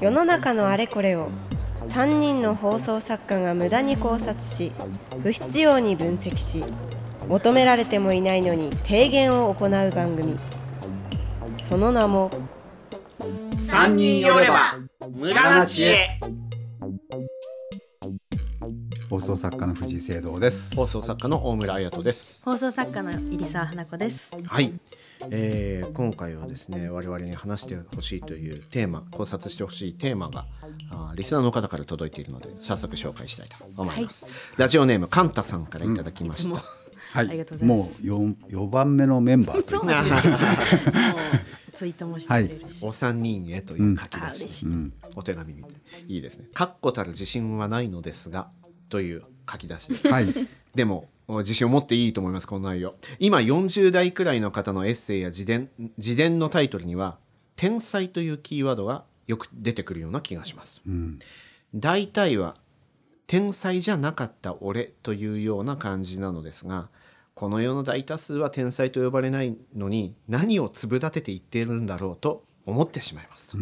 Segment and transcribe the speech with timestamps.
[0.00, 1.30] 世の中のあれこれを
[1.82, 4.72] 3人の放送作家が無駄に考察し
[5.22, 6.64] 不必要に分析し
[7.28, 10.38] 求められてもいないのに提言を行う番組
[11.60, 12.30] その名も
[13.58, 14.78] 三人寄れば
[15.10, 16.20] 無駄な知恵
[19.08, 20.74] 放送作家の藤井聖堂です。
[20.74, 24.32] 放送作家の大村彩人です放送作家の入澤花子です。
[24.46, 24.72] はい、
[25.30, 30.46] えー、今回はですね我々に話してほしいというテーマ考察してほしいテーマが
[30.90, 36.68] あーリスナーの方から届いているので早速紹介したいと思います、ラジオネームカンタさんからいただきました、いつも。
[37.12, 37.28] はい。
[37.28, 39.80] ありがとうございまもすう四四番目のメンバーとそう
[41.72, 42.84] ツイートもしてくれるし。
[42.84, 44.68] お三人へという書きあ出し、嬉しい。
[45.16, 45.72] お手紙みたい。
[46.08, 46.46] いいですね。
[46.54, 48.48] 確固たる自信はないのですが
[48.88, 50.10] という書き出しで。
[50.10, 50.26] はい。
[50.74, 52.94] でも自信を持っていいと思いますこの内容。
[53.18, 57.18] 今40代くらいの方のエッセイや自伝自伝のタイトルには
[57.56, 60.82] 「天才」というキーワードがよく出てくるような気がします、
[61.74, 62.56] 大体は
[63.26, 66.88] 「天才じゃなかった俺」というような感じなのですが
[67.34, 73.56] この世の大多数は天才と呼ばれないのに何を粒立てて言っているんだろうと思ってしまいます、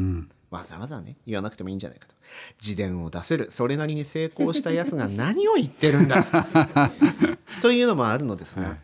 [0.53, 2.14] わざわざね言わなくてもいいんじゃないかと。
[2.61, 6.25] 自伝を出せるそれなりに成功したやつが何を言ってるんだ。
[7.62, 8.77] というのもあるのですが、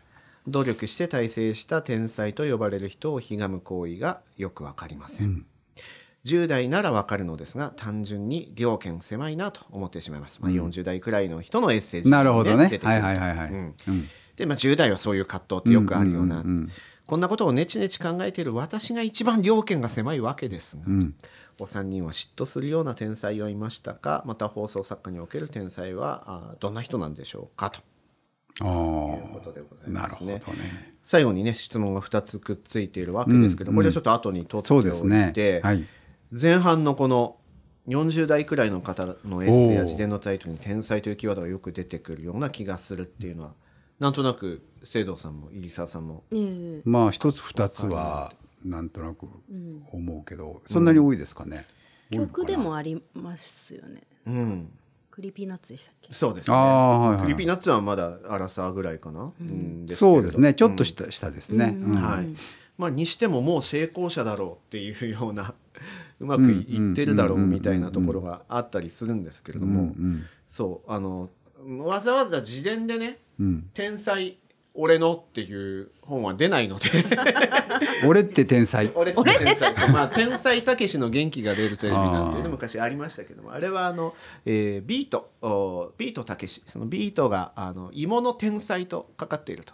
[0.47, 5.45] 努力して大成した天才と呼ばれる人をひがむ行為がよくわかりません、
[6.25, 12.63] 10代ならわかるのですが単純に両見狭いなと思ってしまいます、まあ、40代くらいの人のエッセージなるほどね。
[12.63, 13.49] 出てくるはいはいはいはい。
[13.51, 13.75] うん。
[13.87, 14.09] うん。
[14.35, 16.69] で、まあ、10代はそういう葛藤ってよくあるような、うんうんうんうん
[17.09, 20.83] こんなことをネチネチ考えている私が一番両見が狭いわけですが、
[21.59, 24.21] お三人は嫉妬するような天才はいましたか？
[24.27, 27.71] また放送作家における天才はあどんな人なんでしょうか？
[27.71, 27.81] と
[28.61, 30.33] あいうことでございますね。
[30.35, 30.41] ね。
[31.03, 35.61] 最後にね質問が2つくっついているわけですけど、これはちょっと後に取っておいですねて、。
[35.61, 35.83] はい。
[36.31, 37.37] 前半のこの
[37.87, 43.55] 40代くらいの方のエッセイや自伝のタイトルに「天才」というキーワードがよく出てくるような気がするっていうのは
[43.99, 46.23] なんとなく聖堂さんも入澤さんも。
[46.31, 46.81] ええ。
[46.85, 48.33] まあ一つ二つは
[48.63, 49.27] なんとなく
[49.91, 51.65] 思うけど、そんなに多いですかね。
[52.11, 54.01] 曲でもありますよね。
[54.25, 54.71] うん。
[55.11, 56.13] Creepy Nutsでしたっけ？
[56.13, 59.85] そうですね、ああはいはい Creepy Nutsはまだアラサーぐらいかな、うん。
[59.89, 60.53] そうですね。
[60.53, 61.75] ちょっとした下ですね。
[61.77, 61.95] うん。
[61.95, 62.27] はい。
[62.77, 65.53] まあ、にしてももう成功者だろうっていうような
[66.21, 69.93] うまくいってるだろうみたいなところがあったりするんですけれども。
[70.47, 71.29] そうあの
[71.79, 73.19] わざわざ自伝でね
[73.73, 74.37] 「天才
[74.73, 76.89] 俺の」っていう本は出ないので。
[78.05, 78.91] 俺って天才。
[78.95, 79.91] 俺って天才。
[79.91, 84.13] まあ天才たけしの元気が出るテレビなんていうの昔ありましたけどもあれはあの、
[84.45, 89.73] えービートおビートたけしそのビートがあの芋の天才とかかっていると。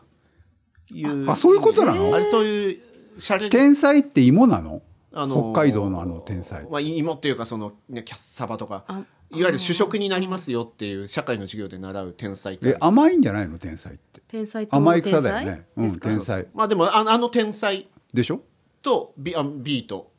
[0.92, 2.14] いうあそういうことなの？
[2.14, 2.80] あれそういう
[3.18, 3.50] シャレ。
[3.50, 4.82] 天才って芋なの？
[5.14, 6.68] あの北海道のあの天才。
[6.70, 8.84] まあ、芋っていうかその、ね、キャッサバとか
[9.32, 14.22] いわゆる主食になりますよっていう社会の授業で習う甜菜ってえ甘いんじゃないの甜菜って？
[14.28, 15.66] 甜菜と甘い甜菜草だよね。
[15.76, 18.42] うん甜菜まあでもあのあの甜菜でしょ？
[18.82, 20.12] とビあビート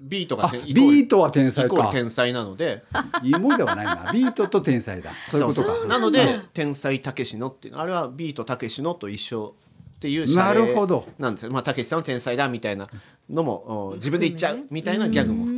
[0.00, 1.92] ビートがビートは甜菜イコールか。
[1.92, 2.84] 甜菜なので
[3.22, 4.10] 芋ではないな。
[4.14, 5.10] ビートと甜菜だ。
[5.30, 5.86] そういうことか。
[5.86, 9.54] なので天才たけしのっていうのあれはビートたけしのと一緒
[9.96, 12.88] っていうなるほどなんですよまあたけしさんは天才だみたいな
[13.28, 15.57] のもお自分で言っちゃうみたいなギャグも含め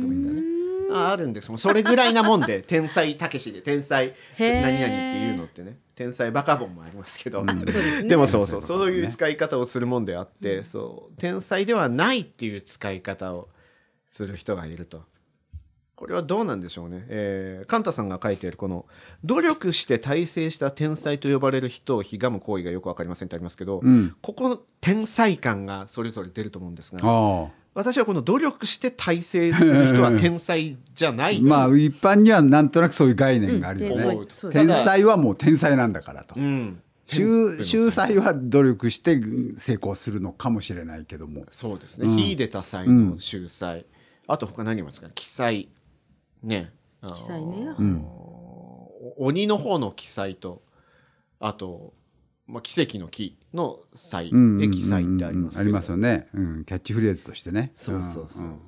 [0.91, 1.49] ああるんです。
[1.49, 7.43] もうそれぐらいなもんで 天才たけしで天才何々っていうのってね天才バカボンもありますけど、
[8.03, 13.49] でもそうそうそういう使い方をするもんであって、そう天才ではないっていう使い方を
[14.07, 15.03] する人がいると。
[16.01, 17.05] これはどうなんでしょうね。
[17.09, 18.87] えー、カンタさんが書いているこの
[19.23, 23.83] 努力して大成した天才と呼ばれる人をひがむ行為がよくわかりませんってありますけど、
[24.23, 31.37] ここの天才感がそれぞれ出ると思うんですが、あ私はこの努力して大成する人は天才じゃない。
[31.39, 31.41] あ。
[31.41, 34.03] まあ一般にはなんとなくそういう概念があるよね。
[34.03, 36.35] うん天才はもう天才なんだからと。
[36.37, 36.81] うん。
[37.07, 39.19] 秀秀才は努力して
[39.57, 41.45] 成功するのかもしれないけども。
[41.51, 42.09] そうですね。
[42.09, 43.85] 秀でた才能、秀才。
[44.27, 45.69] あと他何ありますか奇才。
[46.43, 46.71] ね。
[47.01, 47.67] あの記載ね。
[49.17, 50.61] 鬼の方の奇才と、
[51.39, 51.93] あと、
[52.47, 56.27] まあ、奇跡の木の才うんで奇才ってありますありますよね。
[56.33, 56.65] うん。
[56.65, 57.71] キャッチフレーズとしてね。
[57.75, 58.43] そうそうそう。
[58.43, 58.59] ん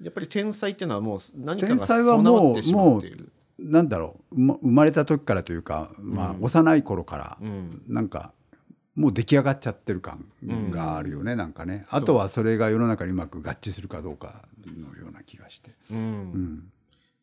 [0.00, 3.32] やっぱり天才っていうのはもう何かが天才は備わもうってしまっている。
[3.58, 4.40] なんだろう。
[4.40, 7.38] ま生まれた時からというか、まあ、幼い頃から、
[7.86, 8.32] なんか
[8.94, 10.26] もう出来上がっちゃってる感
[10.70, 11.84] があるよね、なんかね。
[11.88, 15.70] あとはそれが世の中にうまく合致するかどうかのような気がして、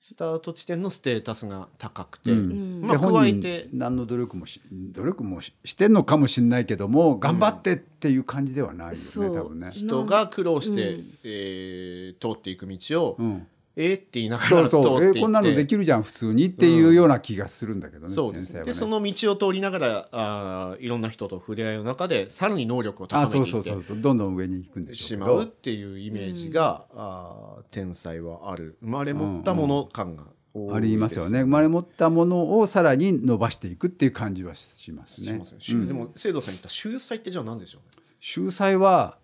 [0.02, 2.82] スタート地点のステータスが高くて、うん。
[2.82, 9.36] まあ、加えて何の努力もし努力もししてんのかもしれないけども頑張ってっていう感じではないよね、そう。
[9.36, 9.72] 多分ね。
[9.72, 13.48] 人が苦労して、えー通っていく道を、うん
[13.82, 14.90] えーって言いながそうら通っていって。
[14.90, 18.14] そうえこんなのできるじゃん普通にっていうような気がするんだけどね。
[18.14, 18.56] そうですね。
[18.56, 23.70] 天才はでその道を通りながらあーいろんな人と触れ合いの中でさらに能力をあそう高めていって。
[23.70, 25.36] そうそうどんどん上に行くんでししょうけど。
[25.38, 28.76] まうっていうイメージが、あー天才はある。
[28.82, 30.24] 生まれ持ったもの感が
[30.54, 31.42] 多いですありますよね。
[31.42, 35.42] 生まれ持ったものをさらに伸ばしていくっていう感じはしますね。
[35.46, 35.60] すね。
[35.60, 38.04] しでも聖堂さん言った秀才ってじゃあ何でしょうね？
[38.20, 39.18] 秀才は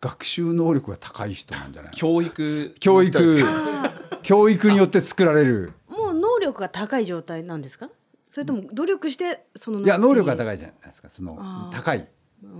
[0.00, 1.98] 学習能力が高い人なんじゃないの？
[1.98, 2.74] 教育。
[2.78, 3.18] 教育
[4.22, 5.72] 教育によって作られる。
[5.88, 7.90] もう能力が高い状態なんですか？
[8.28, 11.08] それとも努力してそのいや能力がい高いじゃないですか。
[11.08, 12.08] その高い。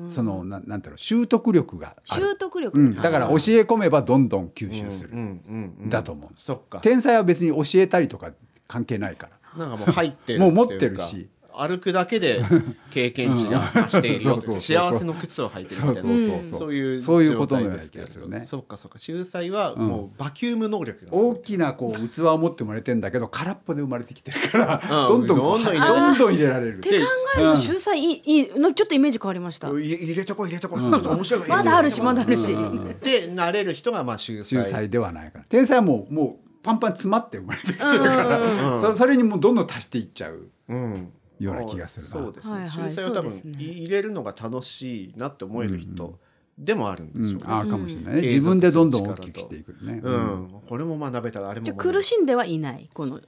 [0.09, 6.81] そのななんていうの習得力が習得力、うん、だから教え込めばどんどん吸収する、うんうんうんだと思うそっか。
[6.81, 8.33] 天才は別に教えたりとか
[8.67, 9.67] 関係ないから。
[9.67, 11.29] なんかもう入ってるもう持ってるし
[11.59, 12.41] 歩くだけで
[12.91, 16.75] 経験値が増しているよ幸せの靴を履いてるみたいなそうそうそうそう。
[16.75, 18.45] いうそういうことのすけれど気がするね。
[18.45, 18.99] そうかそうか。
[18.99, 21.31] 秀才はもうバキューム能力がすごい。
[21.33, 25.27] 大きなこう器を持って生まれてんだけど空っぽで生まれてきてるから うん。
[25.27, 26.77] どんどんどんどん入れどんどん入れられる。
[26.79, 27.07] って考
[27.39, 31.49] えると秀才いいいいのちょっとイメージ変わりました、入れ入れてこい入れてこい、ちょっと面白い。
[31.49, 32.55] まだあるしまだあるし、
[33.03, 34.65] でなれる人がまあ秀才。
[34.65, 35.45] 秀才ではないから。
[35.49, 38.81] 天才はもうもうパンパン詰まって生まれてきてるから。
[38.81, 40.49] そそれにもうどんどん足していっちゃう。
[40.69, 42.13] うんような気がするな。
[42.13, 43.65] そうですね、秀才は多分、そうですね。
[43.65, 46.19] 入れるのが楽しいなって思える人
[46.59, 47.53] でもあるんでしょうね、うん。
[47.53, 50.01] ああかもしれない自分でどんどん大きくしていくね。
[50.03, 50.17] ううん。
[50.47, 53.21] ん、これも学べたらあれも苦しんではいないこの。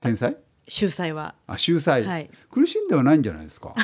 [0.00, 0.36] 天才？
[0.66, 1.34] 秀才は。
[1.46, 2.04] あ秀才。
[2.04, 2.30] はい。
[2.50, 3.74] 苦しんではないんじゃないですか？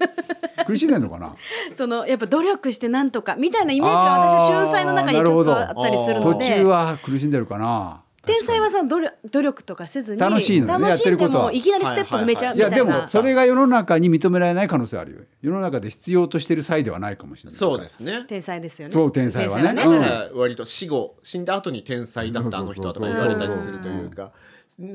[0.66, 1.34] 苦しんでんのかな？
[1.74, 6.48] そのやっぱ努力してなんとかみたいなイメージが私は秀才の中にちょっとあったりする途ので。
[6.48, 11.44] 中は苦しんでるかな天才はその努力努力とかせずに楽しいのね楽しんでやってることは。
[11.44, 15.18] もいきなりステップ踏めちゃういやでみたいな、もそれが世の中に認められない可能性あるよ。
[15.40, 17.58] 世の中で必要としてる際ではないかもしれない。
[17.58, 18.24] そうですね。
[18.28, 18.94] 天才ですよね。
[18.94, 19.74] そう天才はね。
[19.74, 20.00] だうん。
[20.00, 24.32] から割と死後死んだ後に天才だったあの人はとか言われたりするというか。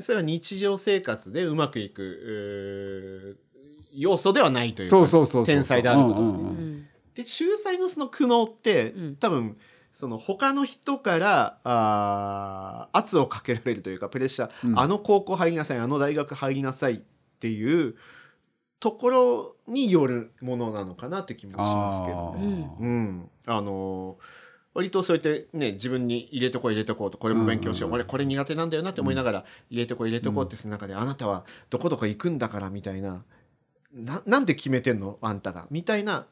[0.00, 3.38] それは日常生活でうまくいく
[3.92, 4.90] 要素ではないというか。
[4.90, 6.24] そうそうそう天才であることう。
[6.24, 9.58] んうんうんで秀才のその苦悩って、多分
[9.94, 17.00] その他の人からあー圧をかけられるというかプレッシャー、あの高校入りなさいあの大学入りなさいっ
[17.40, 17.94] ていう
[18.80, 22.70] ところによるものなのかなって気もしますけどね。
[22.80, 24.24] うん、あのー
[24.74, 33.22] 割とそうやってね自分に入れてこう入れてこうとこれも勉強しよう、俺これ苦手なんだよなって思いながら入れてこう入れてこうってする中で、あなたはどこどこ行くんだからみたいな。
[33.92, 35.18] ななんで決めてんの？
[35.20, 35.66] あんたが。
[35.70, 36.24] みたいな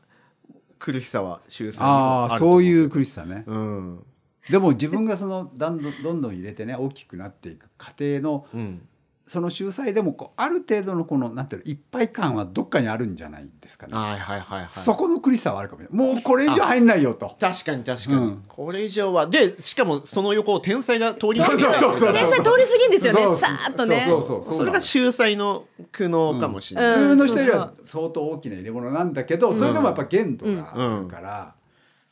[0.80, 3.44] 苦しさは秀才にもああそういう苦しさね。
[3.46, 4.04] うん。
[4.50, 8.88] でも自分がそのどんどんどんどん入れてね大きくなっていく過程のうん
[9.30, 13.96] その秀才でもこうある程度のこのなんていうのいっぱい感はどっかにあるんじゃないですかね。
[13.96, 14.68] はいはいはいはい。
[14.72, 15.82] そこの苦しさはあるかも。
[15.82, 17.36] しれないもうこれ以上入んないよと。
[17.38, 18.44] 確かに確かに、うん。
[18.48, 23.36] これ以上はでしかもその横を天才が通り過ぎ天才通り過ぎんですよね。
[23.36, 24.04] さーっとね。
[24.08, 27.58] そうそうそうそれが秀才の苦悩かもしれない、普通の人よりうん。
[27.60, 31.54] は相当大きな入れ物なんだけど、それでもやっぱ限度があるから、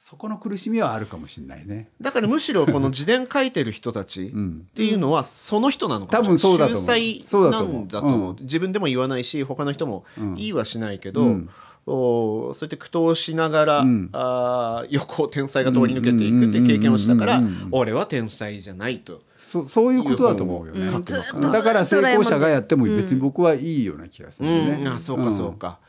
[0.09, 1.91] そこの苦しみはあるかもしれないね。
[2.01, 4.31] だからむしろこの自伝書いてる人たちっ
[4.73, 6.69] ていうのはその人なのかもしれない。
[6.71, 6.79] 多分
[7.27, 7.75] そうだと思う。
[7.77, 8.31] なんだと思う。
[8.31, 11.51] うん自分でも言わないし他の人も言いはしないけど、うん。
[11.85, 14.09] おそうやって苦闘しながら、ん。
[14.15, 19.21] あー横を天才が通り抜けていくって経験をしたから俺は天才じゃないと。
[19.37, 20.91] そそういうことだと思うよね。
[20.91, 22.97] だから成功者がやってもうん。
[22.97, 24.79] 別に僕はいいような気がするよね。
[24.81, 25.81] うん、あそうかそうか、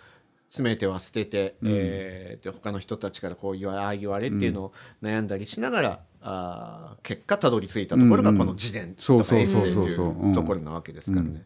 [0.49, 9.95] 全ては捨てて、えーで他の人たちからこう言わああ言われっていうのを悩んだりしながら、あー結果たどり着いたところがこの自伝とかエッセイとそうそうそう。
[9.95, 11.45] そううんいうところなわけですからね。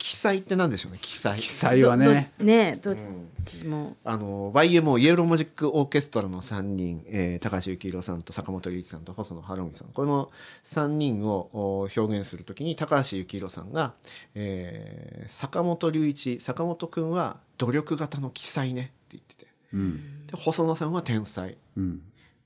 [0.00, 1.40] 記載って何でしょうね記載。
[1.40, 2.32] 記載はね。
[2.38, 2.96] どねどっ
[3.44, 9.88] ちも、あの YMO イエローマジックオーケストラの3人、えー高橋幸宏さんと坂本龍一さんと細野晴臣さん。
[9.88, 10.30] この
[10.64, 13.92] 3人をお表現するときに高橋幸宏さんが、
[14.34, 19.46] えー坂本龍一坂本君は努力型の奇才ねって言ってて。
[19.74, 20.26] うん。
[20.26, 21.58] で細野さんは天才。
[21.76, 22.00] うん。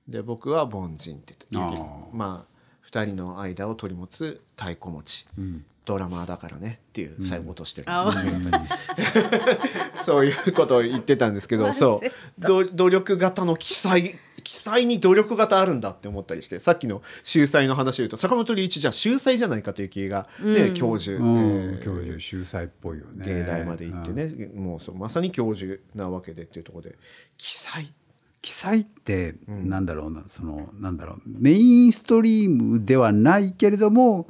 [0.08, 1.78] で僕は凡人って言って
[2.12, 5.26] まあ2人の間を取り持つ太鼓持ち、
[5.84, 7.92] ドラマーだからねっていう最後落としてる。
[7.92, 8.68] んですよね
[10.02, 12.40] そういうことを言ってたんですけど そう。
[12.40, 21.36] ど努力型の記載記載に努力型あるんだって思ったりしてさっきの秀才の話を言うと坂本龍一じゃ秀才じゃないかという気が、ね教授、うん。
[21.38, 23.26] えー教授秀才っぽいよね。
[23.26, 26.96] 芸大まで行ってね、もうそうまさに教授なわけでっていうところで。
[27.36, 27.92] 記載
[28.42, 34.28] 記載ってなんだろうな、そのなんだろうメインストリームではないけれども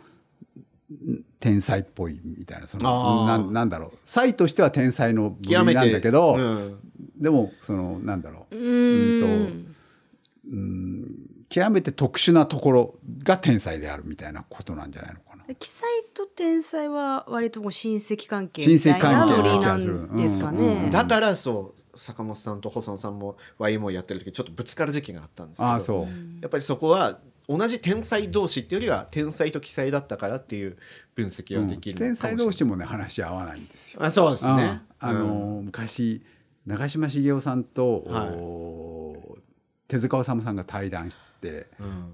[1.45, 3.99] 天才っぽいみたいなそのなんなんだろう。
[4.07, 6.79] 才としては天才の部類極めてなんだけど、うん
[7.19, 8.57] でもそのなんだろう。
[8.57, 11.05] ううんとん
[11.51, 15.55] 極めて特殊なところが天才であるみたいなことなんじゃないのかな。
[15.57, 20.85] 奇才と天才は割ともう親戚関係親みたい戚関係なノリなんですかうんうん。
[20.85, 20.91] ね。
[20.91, 25.69] だからそう坂本さんと細野さんも YMO やってる時ちょっとぶつかる時期があったんですけど。
[25.69, 26.07] ああそう、
[26.41, 30.77] やっぱりそこは同じ天才同士っていうよりは天才と奇才だったからっていう
[31.15, 34.03] 分析はできるのかも天才同士もね話合わないんですよ。
[34.03, 34.83] あそうですね。
[34.99, 36.23] あのー昔
[36.67, 38.29] 長嶋茂雄さんと、はい。
[38.37, 39.39] お
[39.87, 41.87] 手塚治虫さんが対談して、うん。
[41.87, 42.05] うん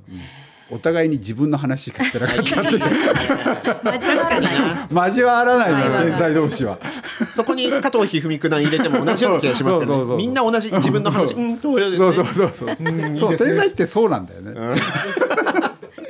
[0.70, 5.08] お互いに自分の話しかしてなかったっていう交わらない。
[5.08, 6.78] 交わらないのよ天才同士は。
[7.26, 13.36] そこに加藤一二三九段入れても同じような気がしますけそうそうそうどねみんな同じ自分の話うんそうですねそうそうそうそう。
[13.36, 14.80] 天才ってそうなんだよね。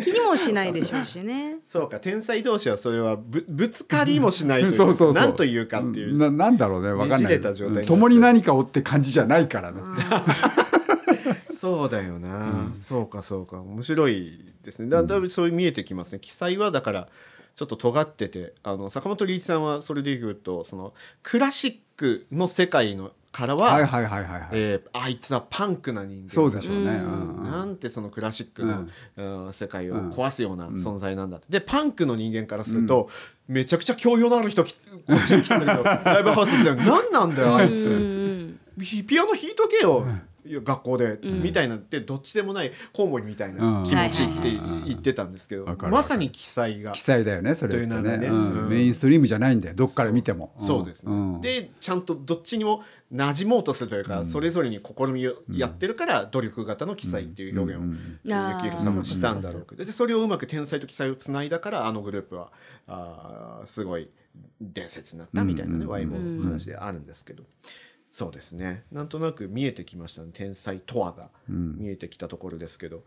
[0.02, 1.57] 気にもしないでしょうしね。
[1.69, 5.12] そうか天才同士はそれはぶぶつかりもしないというそうそうそう。
[5.12, 7.21] 何というかっていう、ななんだろうねわかんない。
[7.21, 9.79] ねじれた状態になって共に何かをって感じじゃないからね。
[11.61, 13.61] そうだよな、そうかそうか。
[13.61, 14.88] 面白いですね。
[14.88, 16.19] だだいぶそういう見えてきますね。
[16.19, 17.09] 記載はだから
[17.55, 18.55] ちょっと尖ってて。
[18.62, 24.49] あの坂本龍一さんはそれでいうとそのクラシックの世界のからは、はいはいはいはいはい。
[24.52, 26.93] えーあいつはパンクな人間だそうでしょうね。
[26.93, 27.37] うん。
[27.37, 28.87] うんなんてそのクラシックの、
[29.47, 29.52] うん。
[29.52, 33.11] 世界を壊すような存在なんだって、でパンクの人間からすると、
[33.49, 34.81] めちゃくちゃ教養のある人きこ
[35.14, 40.07] っちに来た んだけどライブハウスに来たの何なんだよあいつ、ピピアノ弾いとけよ、
[40.47, 44.51] 学校で、みたいなってどっちでもないコウモリみたいな気持ちって
[44.87, 47.95] 言ってたんですけど、まさに記載が記載だよねそれってね。
[47.95, 48.27] というのがね。
[48.29, 48.63] うん。
[48.65, 48.69] うん。
[48.69, 50.55] メインストリームじゃないんだよどっから見ても。
[50.59, 51.41] んそうですね、ん。
[51.41, 52.83] でちゃんとどっちにも
[53.13, 58.19] 馴染もうとするというか、それぞれに試みをやってるから、努力型の記載っていう表現を、うん。
[58.81, 58.95] さん。
[58.95, 59.85] もしたんだろうけど。
[59.85, 62.53] でそれをうまく天才と記載をつないだからあのグループは
[62.87, 64.09] あーすごい
[64.61, 67.45] 伝説になったみたいなね、ワイもの話であるんですけど。
[68.11, 68.85] そうですね。
[68.90, 70.31] なんとなく見えてきましたね。
[70.33, 73.05] 天才とはが見えてきたところですけど、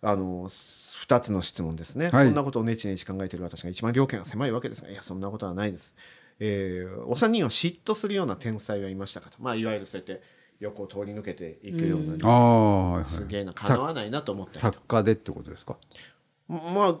[0.00, 2.26] あの2つの質問ですね、はい。
[2.26, 5.94] こんなことをネチネチ考えている私が一番料金が狭いわけですがいやそんなことはないです、
[6.38, 10.22] えーお三人は嫉妬するような天才はいましたかと、まあ、いわゆるそうやって
[10.60, 13.10] 横を通り抜けていくような、ああ、はいはい。
[13.10, 13.52] すげえな。
[13.52, 14.60] 叶わないなと思った人。
[14.60, 15.76] 作家でってことですか？
[16.48, 16.96] まあ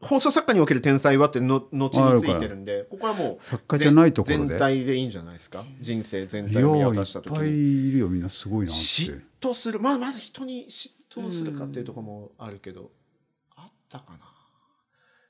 [0.00, 4.48] 放送作家における天才はっての後についてるんでここはもう作家じゃないところで。
[4.48, 5.64] 全体でいいんじゃないですか？
[5.80, 8.80] 人生全体を見渡した時っぱいにいるよみんなすごいなって。
[8.80, 9.80] 嫉妬する。
[9.80, 12.90] まあまず人に嫉妬するかっていうところもあるけど、
[13.56, 14.18] あったかな？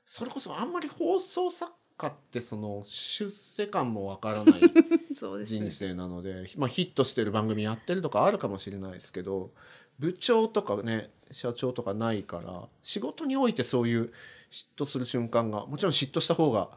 [0.05, 4.61] それこそあんまり放送作家ってその出世感もわからない
[5.45, 5.71] 人。
[5.71, 9.51] 生なので、まあ、ヒットしてる番組やってるとかあるかもしれないですけど
[9.99, 14.11] 部長とかね社長とかないから仕事においてそういう
[14.51, 16.69] 嫉妬する瞬間がもちろん嫉妬した方が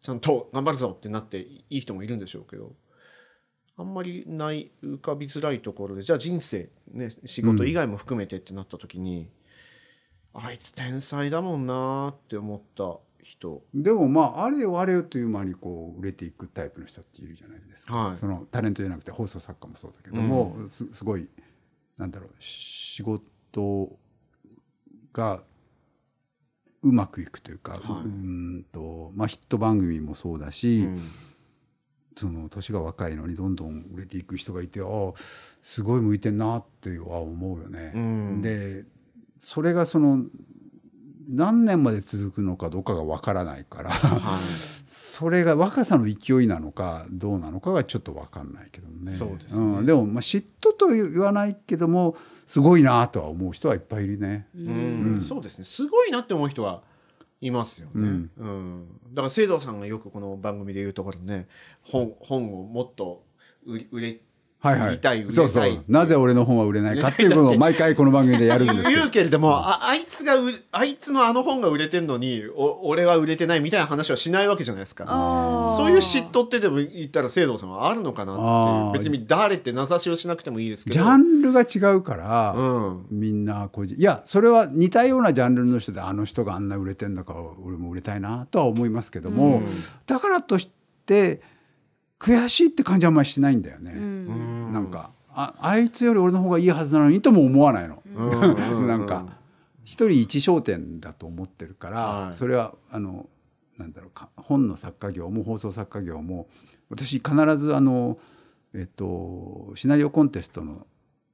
[0.00, 2.72] ちゃんと頑張るぞってなっていい人もいるんでしょうけど
[3.76, 9.28] あんまりない浮かびづらいところでじゃあ人生、ね、仕事以外も含めてってなった時に、
[10.32, 13.62] あいつ天才だもんなって思った人。
[13.74, 18.16] でもまああれよあれよという間にこう売れていくタイプの人っているじゃないですか、はい。
[18.16, 21.28] そのタレントじゃなくて放送作家もそうだけども、すすごい
[21.96, 23.96] なんだろう仕事
[25.12, 25.42] が
[26.82, 27.80] うまくいくというか、はい。
[27.80, 31.00] うーんとまあ、ヒット番組もそうだし、うん。
[32.16, 34.86] その年が若いのにどんどん売れていく人がいてああ
[35.62, 37.92] すごい向いてんなっては思うよね。
[37.94, 38.42] うん。
[38.42, 38.84] で
[39.40, 40.24] それがその
[41.28, 44.40] 何年まで続くのかどうかがわからないから、はい。
[44.86, 49.12] それが若さの勢いなのかどうなのかがちょっと分かんないけどね。
[49.12, 49.82] そうですね。
[49.82, 49.86] ん。
[49.86, 52.16] でもまあ嫉妬と言わないけども
[52.46, 54.46] すごいなとは思う人はいっぱいいるね。
[54.54, 55.20] うん。
[55.22, 55.64] そうですね。
[55.64, 56.82] すごいなって思う人は
[57.40, 58.88] いますよね、うん。
[59.12, 61.46] だから聖堂さんがよくこの番組で言うところね
[61.82, 63.22] 本本をもっと
[63.66, 64.20] 売れ
[64.64, 64.88] はいはい。
[64.88, 65.84] 売りたい売れそうそたいう。
[65.88, 70.40] なぜ俺の本は売れないかっていうことを 毎回この番組でやるんです言うけれどもああいつがう
[70.72, 75.04] あいつのあの本が売れてんのにお俺は売れてないみたいな話はしないわけじゃないですか。
[75.76, 79.04] そういう嫉妬ってでも言ったら聖堂さんはあるのかなっていう。
[79.04, 80.94] 別に誰って名指しをしなくてもいいですけど。
[80.94, 83.06] ジャンルが違うから、うん。
[83.10, 89.62] みんな個人いやそれは似たようなジャンルの人であの人があんな売れてんだから俺も売れたいなとは思いますけども、
[90.06, 90.70] だからとし
[91.06, 91.42] て
[92.18, 93.92] 悔しいって感じはあんまりしないんだよね。
[93.92, 98.02] なんかああいつより俺の方がいいはずなのにとも思わないの。
[98.86, 99.38] なんか
[99.82, 102.34] 一人一焦点だと思ってるから、はい。
[102.34, 103.28] それはあの
[103.78, 106.46] なんだろうか本の作家業も放送作家業も
[106.88, 108.18] 私必ずあの
[108.72, 110.86] えっとシナリオコンテストの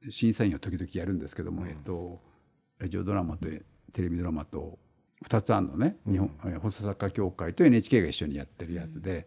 [0.08, 2.20] 審査員を時々やるんですけども、えっと
[2.78, 3.46] ラジオドラマと
[3.92, 4.78] テレビドラマと
[5.28, 9.26] 2つあるのね、日本えー放送作家協会と NHK が一緒にやってるやつで、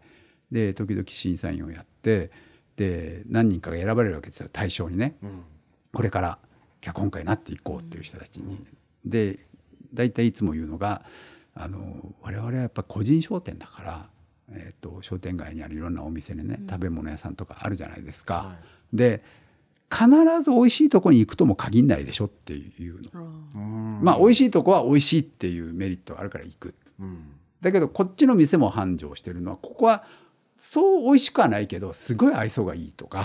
[0.50, 2.30] で時々審査員をやって
[2.76, 5.16] で何人かが選ばれるわけですよ対象にね、
[5.92, 6.38] これから
[6.80, 8.58] 脚本家になっていこうっていう人たちに。
[9.04, 9.38] で
[9.92, 11.02] 大体いつも言うのが
[11.54, 14.06] あの我々はやっぱ個人商店だから、
[14.50, 18.34] えー、と商店街にあるいろんなお店にね、食べ物屋さんとかあるじゃないですか。
[18.34, 18.56] は
[18.92, 19.22] で
[19.90, 20.08] 必
[20.42, 23.24] ず美味しいとこに行くとも限んないでしょっていうの。
[24.02, 26.74] まあ美味しいとこは美味しいっていうメリットがあるから行く。
[26.98, 27.30] うん
[27.64, 30.04] だけどこっちの店も繁盛してるのはここは
[30.66, 33.22] そう美味しくはないけどすごい愛想がいいとか、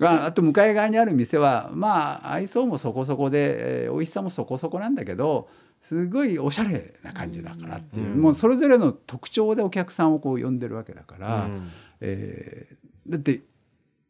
[0.00, 5.50] ああと向かい側にある店はまあ愛想もそこそこで、えー美味しさもそこそこなんだけど
[5.82, 11.70] すごいおしゃれな感じだからっていう、もうそれぞれの特徴でお客さんをこう呼んでるわけだから、うん。
[12.00, 13.42] えーだって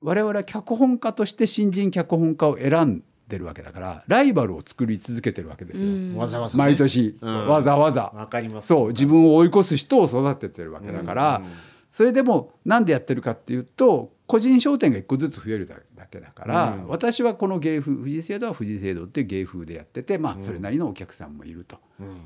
[0.01, 6.65] 我々は脚本家として新人脚本家を選んでるわけだからライバルを作り続けてるわけですよ、わざわざね。
[6.65, 7.49] 毎年、うん。
[7.49, 8.13] わざわざ。
[8.15, 8.69] わかります。
[8.69, 11.43] そう自分を追い越す人を育ててるわけだから、
[11.93, 15.77] それでもなんでやってるかっていうと個人商店が一個ずつ増えるだ
[16.11, 21.79] けだから、私はこの芸風富士制度は富士制度っていう芸風でやっててまあそれなりのお客さんもいると。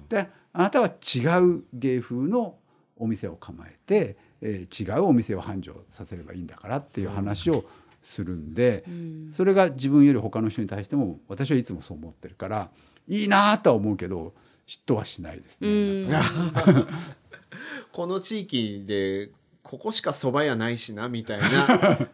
[0.09, 2.57] であなたは違う芸風の
[2.97, 7.65] お店を構えて、えー違うお店を繁盛させればいいんだからっていう話を
[8.03, 8.85] するんで、
[9.31, 12.71] それが自分より他の人に対しても私はいつもそう思ってるから
[13.07, 14.33] いいなとは思うけど
[14.67, 16.09] 嫉妬はしないですね。
[17.93, 19.31] この地域で
[19.63, 21.49] ここしか蕎麦屋ないしなみたいな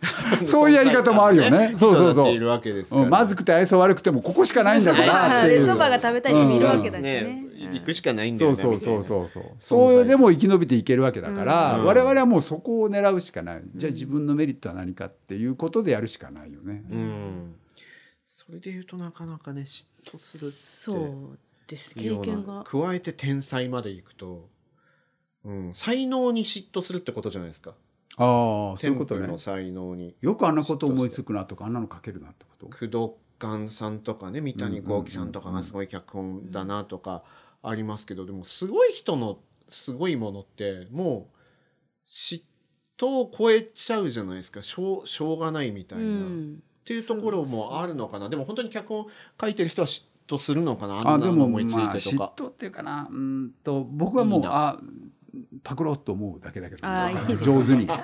[0.47, 1.75] そういうやり方もあるよね。
[1.77, 2.33] そうそうそう。
[2.33, 5.61] いるわけですから、うんまずくて愛想悪くてもここしかないんだからっていう。
[5.63, 7.49] でそばが食べたい人もいるわけだしねね。
[7.73, 10.05] 行くしかないんだよねそうそうそうみそうそう。
[10.05, 13.63] でも生き延びていけるわけだから、我々はもうそこを狙うしかない。
[13.75, 16.85] じゃあ自分のメリットは何かっていうことでやるしかないよね。
[16.91, 17.55] うん
[18.29, 24.49] それで言うとなかなかね嫉妬するってそうです経験が加えて天才までいくと、
[25.49, 27.75] うん、才能に嫉妬するってことじゃないですか。
[28.19, 29.27] ああ、そういうことね。
[29.27, 29.39] の。
[29.39, 30.15] 才能に。
[30.21, 32.67] よくあんなこと思いつくなとかあんなの書けるなってこと。
[32.67, 37.23] 工藤勘さんとかね三谷幸喜さんとかがすごい脚本だなとか
[37.63, 39.39] ありますけどでもすごい人の
[39.69, 41.39] すごいものってもう
[42.07, 42.43] 嫉
[42.99, 44.63] 妬を超えちゃうじゃないですか。
[44.63, 46.63] しょうしょうがないみたいな、うん。
[46.81, 48.29] っていうところもあるのかな。
[48.29, 49.07] でも本当に脚本
[49.41, 50.95] 書いてる人は嫉妬するのかな。
[50.97, 52.33] ああんなの思いついて嫉とか。
[52.37, 54.81] 妬っていうかなうんと僕はもうあ
[55.63, 57.35] パクろうと思うだけだけど、あーい。
[57.35, 57.87] いです上手に。
[57.87, 57.97] 分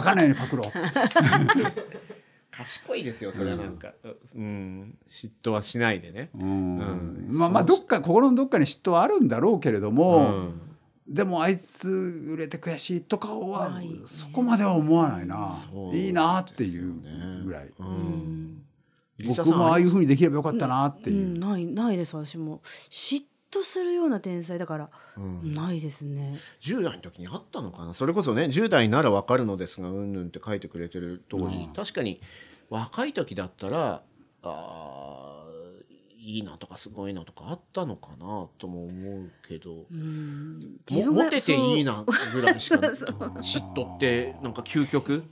[0.00, 0.66] かんないようにパクろう。
[2.50, 3.56] 賢いですよそれは。
[3.58, 3.92] なんか、
[4.34, 6.30] うん、嫉妬はしないでね。
[6.34, 6.78] うん。
[6.78, 7.28] うん。
[7.30, 10.60] まあまあどっか心のどっかに嫉妬はあるんだろうけれども、うん。
[11.06, 11.88] でもあいつ
[12.32, 16.94] 売れて悔しいとかはそこまでは思わないな、そういいなっていう
[17.44, 18.62] ぐらい、うん。
[19.28, 22.60] 僕もああいうふうにできればよかったなっていう、うん、ないないです私も。
[22.90, 23.22] 嫉
[23.60, 24.90] 妬するような天才だから、
[25.42, 26.38] ないですね。
[26.60, 27.94] 10代の時にあったのかな？
[27.94, 32.20] それこそね10代ならわかるのですがうんぬんって書いてくれてる通り、確かに
[32.70, 34.02] 若い時だったら
[34.42, 35.56] あー
[36.18, 39.84] いいなとかすごいなとかあったのかなとも思うけど、
[40.90, 42.94] 自分がもモテていいなぐらいしかそう。
[42.96, 45.22] そう嫉妬ってなんか究極、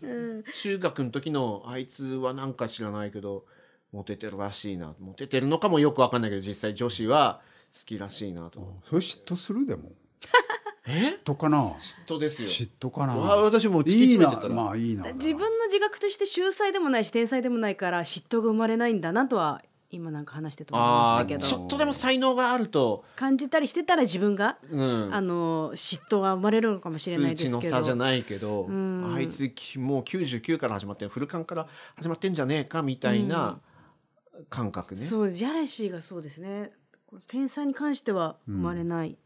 [0.52, 3.44] 中学の時のあいつはなんか知らないけど
[3.90, 4.94] モテてるらしいな。
[5.00, 7.53] モテてるのかもよくわかんないけど実際女子は好
[7.84, 8.80] きらしいなと。
[8.88, 9.66] それ嫉妬する？
[9.66, 9.92] でも。
[10.86, 11.18] え？
[11.24, 11.58] 嫉妬かな？
[11.58, 12.48] 嫉妬ですよ。
[12.48, 13.16] 嫉妬かな？
[13.16, 14.30] わ私もいいな。
[14.50, 15.12] まあいいな。
[15.14, 21.40] 自分の自覚として秀才でもないし天才でもないから嫉妬が生まれないんだなとは今なんか話してて思いましあたけど。
[21.40, 27.74] ーちょっとでも才能があると、感じたりしてたら自分が、うん、あの嫉妬が生まれるのかもしれない数値ですけど。
[27.76, 29.14] の差じゃないけど、ん。
[29.14, 33.58] あいつきもう99から始まってフルカンから始まってんじゃねえかみたいな
[34.50, 35.00] 感覚ね。
[35.00, 36.72] そうジャラシーがそうですね
[37.28, 39.16] 天才に関しては生まれない、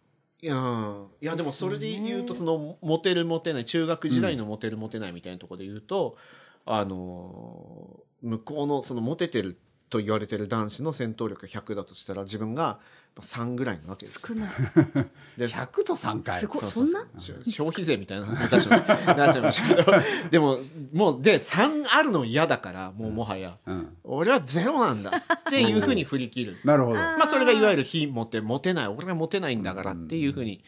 [0.41, 6.17] いやーいやでもそれで言うとそのモテるモテない中学時代のモテるモテないみたいなところで言うと、
[6.65, 9.59] あのー向こうのそのモテてる
[9.91, 12.79] と言われてる男子の戦闘力が100だとしたら自分が
[13.21, 14.21] 3ぐらいなわけですよ。
[14.29, 14.51] 少ない。
[15.37, 16.39] で100と3回。
[16.39, 16.63] すごい。
[16.63, 17.05] そうそんな？
[17.19, 19.93] し消費税みたいな話をなっちゃいましたけど。
[20.31, 20.59] でも
[20.93, 23.97] もうで3あるの嫌だからもうもはや、うん。
[24.05, 26.97] 俺はゼロなんだっていうふうに振り切る、なるほど。
[26.97, 30.63] まあそれがいわゆる非モテモテない俺がモテないんだからっていうふうに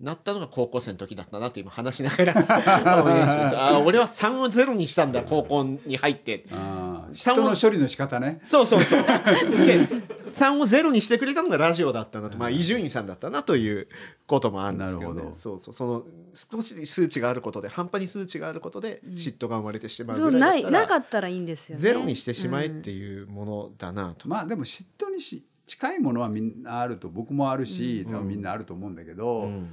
[0.00, 2.34] なったのが高校生の時だったなって今話しながら
[3.02, 6.44] 思い出したあー俺は3をゼロにしたんだ高校に入って。
[6.52, 8.40] あー三を人の処理の仕方ね。
[8.44, 9.02] そうそうそう。
[9.66, 9.88] で
[10.24, 13.88] 3をゼロにしてくれたのがラジオだったなと、まあ伊集院さんだったなという
[14.26, 15.16] こともあるんですけどね。
[15.16, 15.34] なるほ。
[15.34, 15.36] ど。
[15.40, 15.74] そうそう。
[15.74, 21.82] その少し数値があることで半端に数値があることで嫉妬が生まれてしまうそうないぐらいだったら、なかったらいいんですよね。
[21.82, 24.28] ゼロにしてしまえっていうものだなと。
[24.28, 29.70] まあでも嫉妬に嫉近いものはみんなあると僕もあるし、多分みんなあると思うんだけど、うん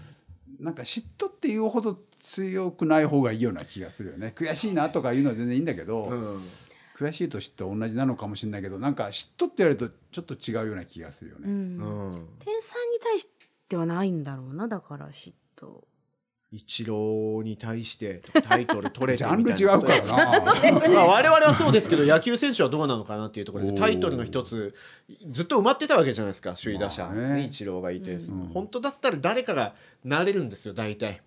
[0.59, 4.33] なんか嫉妬っていうほど強くない方がいいような気がするよね。
[4.35, 6.41] 悔しいなとかいうのは全然いいんだけど、うん。
[6.97, 11.49] 悔しいと嫉妬は同じなのかもしれないけどなんか嫉妬って言われるとちょっと違うような気がするよね。
[11.49, 11.51] うん。
[11.51, 12.11] うん。
[12.39, 13.27] 天才に対し
[13.67, 15.83] てはないんだろうなだから嫉妬
[16.55, 20.89] 一郎に対してタイトル取れてジャンルみたいな違うからな。
[20.89, 24.73] まあ我々はそうですけど野球選手はどうなのかなっていうところでタイトルの一つ
[25.29, 28.17] ずっと埋まってたわけじゃないですか首位打者まあねにイチローがいて、
[28.53, 31.21] 本当だったら誰かがなれるんですよ大体。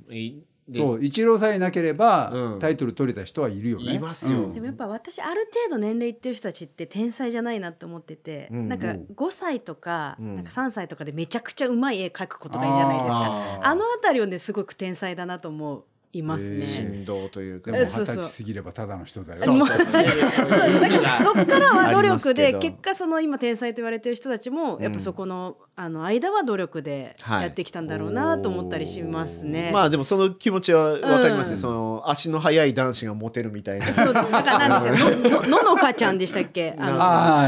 [0.75, 2.59] そうイチローさえいなければ、うん。
[2.59, 3.95] タイトル取れた人はいるよね。
[3.95, 4.45] いますよ。
[4.45, 4.53] うん。
[4.53, 8.69] でもやっぱ私ある程度年齢いってる人たちって天才じゃないなって思ってて、うん。
[8.69, 10.37] なんか5歳とか,、ん。
[10.37, 13.61] なんか3歳とかでめちゃくちゃうまい絵描くことがいいじゃないですか。
[13.63, 16.61] あの辺りをねすごく天才だなと思いますね。
[16.61, 19.43] 振動というか二十歳過ぎればただの人だよ。
[19.43, 29.71] そうそうそうだからそっからは努力で結果その今天才と言われてる人たちもやっぱそこの,、あの間は努力ではいやってきたんだろうなと思ったりしますね。
[29.73, 34.31] まあでもその気持ちは分かりますね、うんその足の速い男子がモテるみたいな そうです。
[34.31, 35.11] だからなんですよ。
[35.19, 36.75] ののののかちゃんでしたっけ？
[36.79, 36.91] あ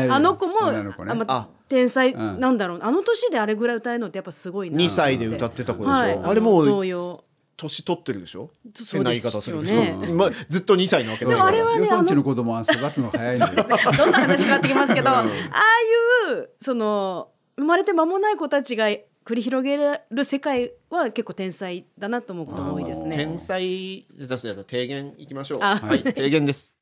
[0.07, 2.79] のあの子もねあまあ天才うんなんだろう。
[2.83, 4.77] あの年であれぐらい歌えるのってやっぱすごいな。
[4.77, 7.25] 2歳で歌ってた子でしょ、はい、あれもう同様。
[7.61, 8.51] 年取ってるでしょ？
[8.92, 13.55] 変な言い方するでしょ、まあ、ずっと2歳なわけだでもあれはねの子供は育つの早いんだよ。
[13.96, 23.16] どんな話変わってきますけど、ああいうその生まれて間もない子たちが繰り広げる世界は結構天才だなと思うことが多いですね。
[23.16, 25.59] 天才だと提言いきましょう。
[25.62, 25.77] あ。
[25.79, 26.03] はい。
[26.03, 26.79] 提言です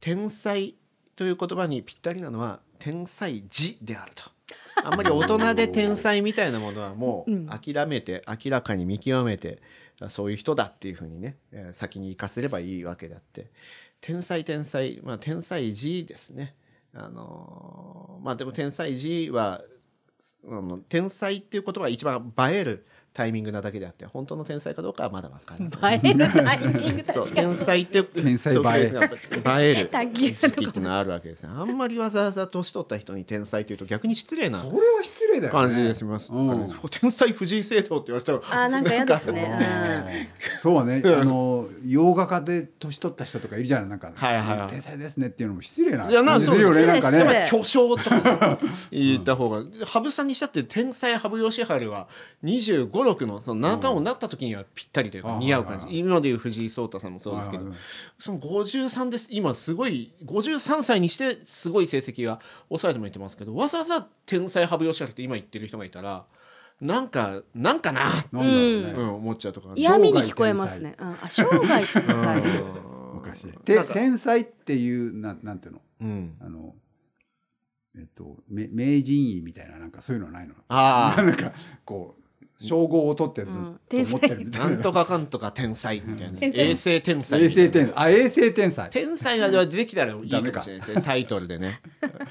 [0.00, 0.74] 天才
[1.14, 4.24] という言葉にぴったりなのは天才児であると
[4.84, 9.60] あんまり大人で天才みたいなものはもう諦めて明らかに見極めて
[10.08, 13.50] そういう人だっていうふうにねえー先に生かせればいいわけであって。
[14.00, 16.54] 天才天才まあ天才児ですね。
[16.94, 19.62] あのーまあでも天才児は
[20.48, 26.00] あの天才っていう言葉が一番映えるタイミングなだけであって本当の天才かどうかはまだ分からない。
[26.04, 27.32] 映えるタイミング確かに。
[27.32, 35.60] 天才って天才映えそうですね映える卓球時期っていうのはあるわけですねあんまりわざわざ年取った人に天才というと逆に失礼なそれは失礼だよね。
[35.60, 36.74] 感じでします、うん。
[36.90, 40.28] 天才藤井聖堂って言われたらあーなんか嫌ですね。
[40.60, 44.68] そうはね、あの洋画家で年取った人とかいるじゃないなんか、はいはいはい。
[44.68, 46.52] 天才ですねっていうのも失礼ないやな感じす。
[46.52, 47.48] るよねそうなんかね。
[47.50, 48.58] 巨匠とか
[48.90, 52.08] 言った方が羽生さんにしたって天才羽生善治は
[52.44, 52.60] 2
[53.10, 55.38] 5 6のその七冠王になった時にはぴったりというかうん。
[55.40, 55.86] 似合う感じ。
[55.86, 57.78] あ今でいう藤井聡太さんもそうですけどはいはい
[58.18, 59.28] その53です。
[59.30, 66.24] 今すごい53歳にしてすごい成績が抑えてもいってますけどわざわざ天才羽生善治って今言ってる人がいたら
[66.80, 70.94] なんかなんかななんうん思っちゃうとか嫌味に聞こえますね。
[70.98, 72.42] うん、あ生涯天才。
[73.14, 73.46] 昔。
[73.64, 75.80] て天才っていうななんていうの？
[76.02, 76.36] うん。
[76.40, 76.74] あの
[77.96, 80.54] えっとめ名人位みたいななんかそういうのないの？
[80.68, 81.52] ああ なんか
[81.84, 82.25] こう
[82.58, 84.38] 称号を取ってるとうん思ってる。
[84.38, 86.38] みたないんなとかかんとか天才みたいな。
[86.40, 88.88] 衛星天才衛星天あ衛星天才。
[88.90, 91.80] 天才が出てきたらいいかもしれないですねタイトルでね。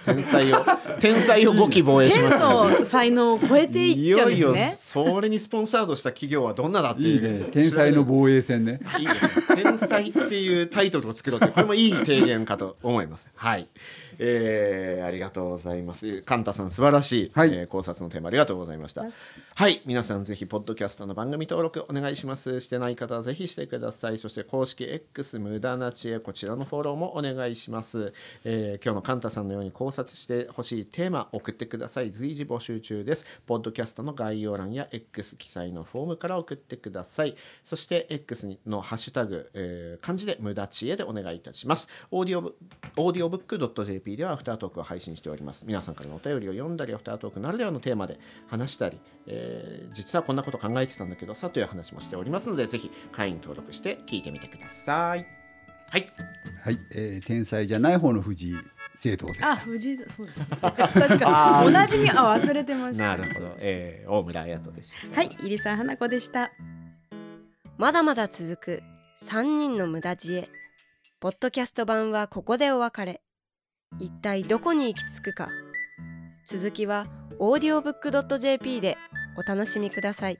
[0.06, 0.66] 天才を
[1.00, 2.40] 天才を5期防衛し天ます。
[2.40, 4.74] の才能を超えていっちゃうんですいよいよね。
[4.76, 7.50] それにスポンサードした企業はどんなだっていいね。
[7.52, 8.80] 天才の防衛戦ね。
[9.00, 9.14] いいね。
[9.56, 13.28] 天才っていうタイトルを作ろうってこれもいい提言かと思います。
[13.36, 13.68] はい、
[14.20, 16.22] えー、ありがとうございます。
[16.24, 17.54] カンタさん素晴らしい、はい。
[17.54, 19.04] えー考察のテーマありがとうございました。
[19.56, 19.82] はい。
[19.86, 22.60] 皆さんぜひポッドキャストの番組登録お願いします。
[22.60, 24.18] してない方はぜひしてください。
[24.18, 32.12] そして公式 X 無駄な知恵こちらのフォローもお願いします、えー今日のカンタさんのように考察してほしいテーマ送ってください。
[32.12, 33.26] 随時募集中です。
[33.46, 37.36] ポッドキャストの概要欄や X 記載のフォームから送ってください。
[37.64, 41.88] そして X のハッシュタグ、えー漢字で無駄知恵でお願いいたします。
[42.12, 42.56] オーディオブ
[42.98, 45.64] オーディオブック .jp ではアフタートークを配信しております。
[45.66, 55.26] 皆さんからのお便りを読んだりアフタートークならではのテーマで話したり、えー実はこんなこと考えてたんだけどさという話もしておりますのでぜひ会員登録して聞いてみてください。
[55.90, 56.08] はい。
[56.64, 58.56] はい、えー天才じゃない方の藤井
[58.96, 60.40] 聖堂でしたあ、藤井だそうです。
[60.40, 61.68] 確かに。
[61.68, 63.18] おなじみあ忘れてました。
[63.18, 65.16] なるほど、えー、大村彩人でした。
[65.16, 66.52] はい、入澤花子でした。
[67.78, 68.84] まだまだ続く
[69.24, 70.50] 3人の無駄知恵。
[71.20, 73.22] ポッドキャスト版はここでお別れ
[74.00, 75.48] 一体どこに行き着くか。
[76.46, 77.08] 続きは
[77.40, 78.98] audiobook.jp で
[79.38, 80.40] お楽しみください。